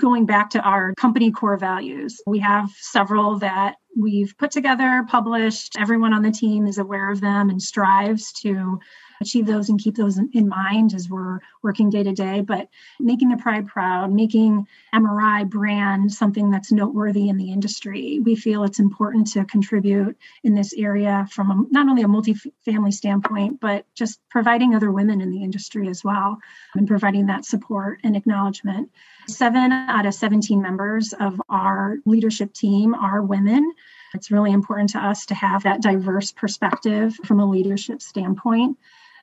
going 0.00 0.26
back 0.26 0.50
to 0.50 0.60
our 0.60 0.94
company 0.94 1.30
core 1.30 1.56
values. 1.56 2.20
We 2.26 2.38
have 2.40 2.70
several 2.78 3.38
that 3.38 3.76
we've 3.96 4.34
put 4.38 4.50
together, 4.50 5.04
published. 5.08 5.76
Everyone 5.78 6.12
on 6.12 6.22
the 6.22 6.30
team 6.30 6.66
is 6.66 6.78
aware 6.78 7.10
of 7.10 7.20
them 7.20 7.50
and 7.50 7.60
strives 7.60 8.32
to 8.42 8.80
achieve 9.20 9.46
those 9.46 9.68
and 9.68 9.78
keep 9.78 9.96
those 9.96 10.18
in 10.18 10.48
mind 10.48 10.94
as 10.94 11.08
we're 11.08 11.40
working 11.62 11.90
day 11.90 12.02
to 12.02 12.12
day. 12.12 12.40
But 12.40 12.68
making 12.98 13.28
the 13.28 13.36
pride 13.36 13.66
proud, 13.66 14.12
making 14.12 14.66
MRI 14.94 15.48
brand 15.48 16.12
something 16.12 16.50
that's 16.50 16.72
noteworthy 16.72 17.28
in 17.28 17.36
the 17.36 17.52
industry, 17.52 18.20
we 18.20 18.34
feel 18.34 18.64
it's 18.64 18.78
important 18.78 19.30
to 19.32 19.44
contribute 19.44 20.16
in 20.42 20.54
this 20.54 20.72
area 20.72 21.26
from 21.30 21.50
a, 21.50 21.64
not 21.70 21.88
only 21.88 22.02
a 22.02 22.08
multi-family 22.08 22.92
standpoint, 22.92 23.60
but 23.60 23.84
just 23.94 24.20
providing 24.30 24.74
other 24.74 24.90
women 24.90 25.20
in 25.20 25.30
the 25.30 25.42
industry 25.42 25.88
as 25.88 26.02
well 26.02 26.38
and 26.74 26.88
providing 26.88 27.26
that 27.26 27.44
support 27.44 28.00
and 28.02 28.16
acknowledgement. 28.16 28.90
Seven 29.28 29.70
out 29.72 30.06
of 30.06 30.14
17 30.14 30.60
members 30.62 31.12
of 31.12 31.40
our 31.48 31.98
leadership 32.06 32.52
team 32.52 32.94
are 32.94 33.22
women. 33.22 33.72
It's 34.14 34.30
really 34.30 34.52
important 34.52 34.90
to 34.90 34.98
us 34.98 35.26
to 35.26 35.34
have 35.34 35.62
that 35.64 35.82
diverse 35.82 36.32
perspective 36.32 37.14
from 37.24 37.38
a 37.38 37.48
leadership 37.48 38.02
standpoint. 38.02 38.76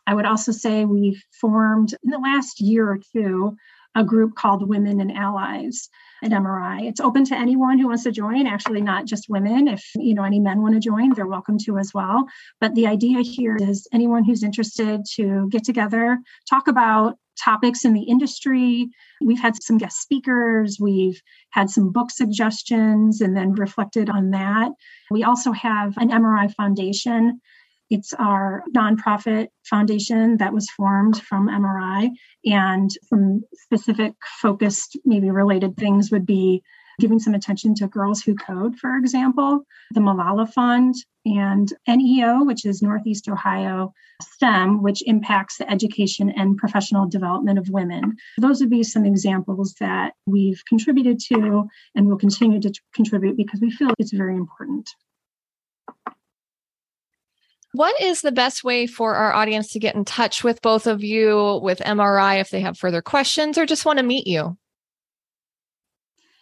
I 0.07 0.13
would 0.13 0.25
also 0.25 0.51
say 0.53 0.85
we've 0.85 1.21
formed 1.39 1.93
in 2.03 2.09
the 2.09 2.17
last 2.17 2.61
year 2.61 2.89
or 2.89 2.99
two 3.13 3.57
a 3.93 4.03
group 4.03 4.35
called 4.35 4.67
Women 4.67 5.01
and 5.01 5.11
Allies 5.11 5.89
at 6.23 6.31
MRI. 6.31 6.87
It's 6.87 6.99
open 6.99 7.25
to 7.25 7.35
anyone 7.35 7.79
who 7.79 7.87
wants 7.87 8.03
to 8.03 8.11
join, 8.11 8.45
actually 8.45 8.81
not 8.81 9.05
just 9.05 9.27
women. 9.27 9.67
If 9.67 9.83
you 9.95 10.13
know 10.13 10.23
any 10.23 10.39
men 10.39 10.61
want 10.61 10.75
to 10.75 10.79
join, 10.79 11.13
they're 11.13 11.27
welcome 11.27 11.57
to 11.65 11.77
as 11.77 11.93
well. 11.93 12.25
But 12.61 12.75
the 12.75 12.87
idea 12.87 13.21
here 13.21 13.57
is 13.59 13.87
anyone 13.91 14.23
who's 14.23 14.43
interested 14.43 15.01
to 15.15 15.49
get 15.49 15.63
together, 15.63 16.19
talk 16.49 16.67
about 16.67 17.17
topics 17.43 17.85
in 17.85 17.93
the 17.93 18.03
industry. 18.03 18.87
We've 19.21 19.39
had 19.39 19.61
some 19.61 19.77
guest 19.77 20.01
speakers, 20.01 20.77
we've 20.79 21.21
had 21.51 21.69
some 21.69 21.91
book 21.91 22.11
suggestions 22.11 23.21
and 23.21 23.35
then 23.35 23.53
reflected 23.53 24.09
on 24.09 24.31
that. 24.31 24.71
We 25.11 25.23
also 25.23 25.51
have 25.51 25.97
an 25.97 26.09
MRI 26.09 26.53
Foundation 26.55 27.41
it's 27.89 28.13
our 28.13 28.63
nonprofit 28.75 29.47
foundation 29.65 30.37
that 30.37 30.53
was 30.53 30.69
formed 30.69 31.21
from 31.21 31.47
MRI. 31.47 32.09
And 32.45 32.89
some 33.09 33.41
specific 33.53 34.13
focused, 34.41 34.97
maybe 35.05 35.29
related 35.31 35.77
things 35.77 36.11
would 36.11 36.25
be 36.25 36.63
giving 36.99 37.19
some 37.19 37.35
attention 37.35 37.75
to 37.75 37.87
Girls 37.87 38.21
Who 38.21 38.35
Code, 38.35 38.75
for 38.77 38.95
example, 38.97 39.61
the 39.91 39.99
Malala 39.99 40.51
Fund, 40.51 40.95
and 41.25 41.71
NEO, 41.87 42.43
which 42.43 42.65
is 42.65 42.81
Northeast 42.81 43.27
Ohio 43.27 43.93
STEM, 44.21 44.81
which 44.81 45.03
impacts 45.05 45.57
the 45.57 45.69
education 45.69 46.31
and 46.31 46.57
professional 46.57 47.07
development 47.07 47.59
of 47.59 47.69
women. 47.69 48.15
Those 48.39 48.61
would 48.61 48.69
be 48.69 48.83
some 48.83 49.05
examples 49.05 49.75
that 49.79 50.13
we've 50.25 50.63
contributed 50.67 51.19
to 51.27 51.67
and 51.95 52.07
will 52.07 52.17
continue 52.17 52.59
to 52.61 52.73
contribute 52.93 53.37
because 53.37 53.59
we 53.61 53.71
feel 53.71 53.91
it's 53.99 54.13
very 54.13 54.35
important. 54.35 54.89
What 57.77 58.01
is 58.01 58.21
the 58.21 58.31
best 58.31 58.63
way 58.63 58.87
for 58.87 59.13
our 59.13 59.31
audience 59.33 59.71
to 59.73 59.79
get 59.79 59.93
in 59.93 60.03
touch 60.03 60.43
with 60.43 60.63
both 60.63 60.87
of 60.87 61.03
you 61.03 61.59
with 61.61 61.77
MRI 61.77 62.41
if 62.41 62.49
they 62.49 62.61
have 62.61 62.75
further 62.75 63.03
questions 63.03 63.55
or 63.55 63.67
just 63.67 63.85
want 63.85 63.99
to 63.99 64.03
meet 64.03 64.25
you? 64.25 64.57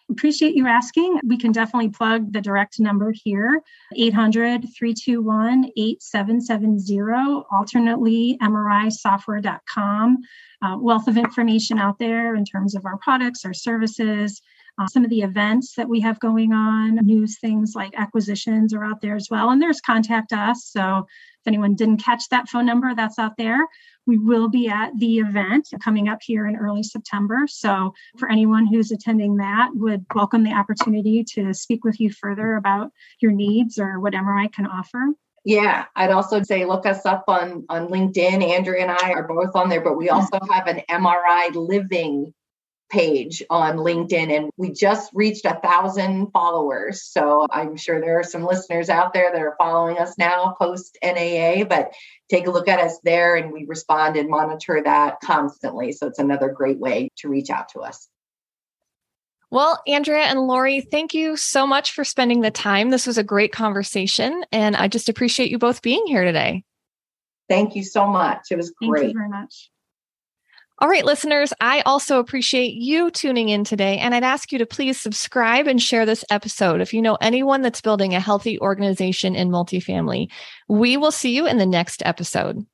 Appreciate 0.10 0.56
you 0.56 0.66
asking. 0.66 1.20
We 1.28 1.38
can 1.38 1.52
definitely 1.52 1.90
plug 1.90 2.32
the 2.32 2.40
direct 2.40 2.80
number 2.80 3.12
here 3.14 3.62
800 3.98 4.62
321 4.78 5.72
8770, 5.76 7.44
alternately 7.52 8.38
MRIsoftware.com. 8.42 10.18
Uh, 10.62 10.78
wealth 10.80 11.10
of 11.10 11.18
information 11.18 11.78
out 11.78 12.00
there 12.00 12.34
in 12.36 12.46
terms 12.46 12.76
of 12.76 12.86
our 12.86 12.98
products, 13.00 13.44
our 13.44 13.54
services, 13.54 14.42
Uh, 14.78 14.88
some 14.88 15.04
of 15.04 15.10
the 15.10 15.22
events 15.22 15.76
that 15.76 15.88
we 15.88 16.02
have 16.02 16.20
going 16.20 16.52
on, 16.52 16.96
news 17.06 17.38
things 17.40 17.74
like 17.76 17.94
acquisitions 17.96 18.74
are 18.74 18.84
out 18.84 19.02
there 19.02 19.16
as 19.16 19.30
well. 19.30 19.50
And 19.50 19.62
there's 19.62 19.80
contact 19.80 20.34
us. 20.34 20.66
So 20.66 21.00
if 21.00 21.48
anyone 21.48 21.76
didn't 21.76 22.04
catch 22.04 22.28
that 22.30 22.50
phone 22.50 22.66
number, 22.66 22.94
that's 22.94 23.18
out 23.18 23.38
there. 23.38 23.66
We 24.06 24.18
will 24.18 24.50
be 24.50 24.68
at 24.68 24.92
the 24.98 25.20
event 25.20 25.70
coming 25.82 26.10
up 26.10 26.20
here 26.22 26.46
in 26.46 26.58
early 26.58 26.84
September. 26.84 27.46
So 27.48 27.94
for 28.18 28.30
anyone 28.30 28.68
who's 28.68 28.92
attending 28.92 29.38
that, 29.38 29.70
would 29.74 30.06
welcome 30.14 30.44
the 30.44 30.54
opportunity 30.54 31.24
to 31.36 31.54
speak 31.54 31.84
with 31.84 32.00
you 32.00 32.12
further 32.12 32.56
about 32.56 32.92
your 33.20 33.32
needs 33.32 33.80
or 33.80 34.00
what 34.00 34.14
MRI 34.14 34.52
can 34.52 34.68
offer. 34.68 35.14
Yeah, 35.46 35.86
I'd 35.96 36.12
also 36.12 36.42
say 36.42 36.66
look 36.66 36.88
us 36.88 37.06
up 37.06 37.26
on 37.28 37.66
on 37.70 37.88
LinkedIn. 37.88 38.44
Andrea 38.44 38.82
and 38.82 38.92
I 38.92 39.12
are 39.12 39.28
both 39.28 39.56
on 39.56 39.70
there, 39.70 39.82
but 39.82 39.96
we 39.96 40.10
also 40.10 40.40
have 40.52 40.66
an 40.66 40.82
MRI 40.90 41.54
Living 41.54 42.34
page 42.90 43.44
on 43.50 43.78
LinkedIn, 43.78 44.36
and 44.36 44.50
we 44.58 44.72
just 44.72 45.12
reached 45.14 45.46
a 45.46 45.60
thousand 45.62 46.32
followers. 46.32 47.04
So 47.04 47.48
I'm 47.50 47.76
sure 47.78 48.00
there 48.00 48.20
are 48.20 48.24
some 48.24 48.44
listeners 48.44 48.90
out 48.90 49.14
there 49.14 49.32
that 49.32 49.42
are 49.42 49.56
following 49.58 49.98
us 49.98 50.18
now 50.18 50.56
post 50.60 50.98
NAA, 51.04 51.64
but 51.66 51.94
take 52.30 52.48
a 52.48 52.52
look 52.52 52.68
at 52.68 52.80
us 52.80 53.00
there, 53.04 53.36
and 53.36 53.52
we 53.52 53.66
respond 53.66 54.18
and 54.18 54.30
monitor 54.30 54.82
that 54.84 55.20
constantly. 55.22 55.92
So 55.92 56.08
it's 56.08 56.20
another 56.20 56.50
great 56.50 56.80
way 56.80 57.10
to 57.18 57.30
reach 57.30 57.50
out 57.50 57.70
to 57.70 57.80
us. 57.80 58.08
Well, 59.52 59.82
Andrea 59.88 60.24
and 60.24 60.40
Lori, 60.40 60.82
thank 60.82 61.14
you 61.14 61.38
so 61.38 61.66
much 61.66 61.92
for 61.92 62.04
spending 62.04 62.42
the 62.42 62.52
time. 62.52 62.90
This 62.90 63.08
was 63.08 63.18
a 63.18 63.24
great 63.24 63.52
conversation, 63.52 64.44
and 64.52 64.76
I 64.76 64.88
just 64.88 65.08
appreciate 65.08 65.50
you 65.50 65.58
both 65.58 65.82
being 65.82 66.06
here 66.08 66.24
today. 66.24 66.64
Thank 67.48 67.76
you 67.76 67.84
so 67.84 68.08
much. 68.08 68.48
It 68.52 68.58
was 68.58 68.72
great. 68.72 69.02
Thank 69.02 69.14
you 69.14 69.20
very 69.20 69.30
much. 69.30 69.70
All 70.80 70.90
right, 70.90 71.06
listeners, 71.06 71.54
I 71.62 71.82
also 71.82 72.20
appreciate 72.20 72.74
you 72.74 73.10
tuning 73.10 73.48
in 73.48 73.64
today, 73.64 73.98
and 73.98 74.14
I'd 74.14 74.26
ask 74.26 74.52
you 74.52 74.58
to 74.58 74.66
please 74.66 75.00
subscribe 75.00 75.68
and 75.68 75.82
share 75.82 76.06
this 76.06 76.26
episode 76.30 76.82
if 76.82 76.94
you 76.94 77.02
know 77.02 77.18
anyone 77.22 77.62
that's 77.62 77.80
building 77.80 78.14
a 78.14 78.20
healthy 78.20 78.60
organization 78.60 79.36
in 79.36 79.50
multifamily. 79.50 80.30
We 80.68 80.98
will 80.98 81.12
see 81.12 81.34
you 81.34 81.48
in 81.48 81.60
the 81.60 81.66
next 81.66 82.04
episode. 82.06 82.66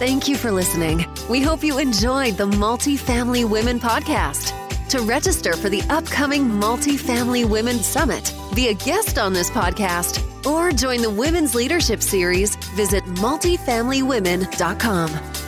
Thank 0.00 0.26
you 0.26 0.36
for 0.36 0.50
listening. 0.50 1.06
We 1.28 1.40
hope 1.40 1.62
you 1.62 1.78
enjoyed 1.78 2.36
the 2.36 2.46
Multifamily 2.46 3.48
Women 3.48 3.78
podcast. 3.78 4.56
To 4.88 5.02
register 5.02 5.52
for 5.52 5.68
the 5.68 5.82
upcoming 5.82 6.48
Multifamily 6.48 7.48
Women 7.48 7.78
Summit, 7.78 8.34
be 8.56 8.68
a 8.68 8.74
guest 8.74 9.18
on 9.18 9.32
this 9.32 9.50
podcast, 9.50 10.26
or 10.46 10.72
join 10.72 11.02
the 11.02 11.10
Women's 11.10 11.54
Leadership 11.54 12.02
Series, 12.02 12.56
visit 12.74 13.04
multifamilywomen.com. 13.04 15.39